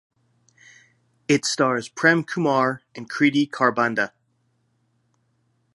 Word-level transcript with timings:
It 1.27 1.45
stars 1.45 1.87
Prem 1.87 2.23
Kumar 2.23 2.81
and 2.95 3.07
Kriti 3.07 3.47
Kharbanda. 3.47 4.13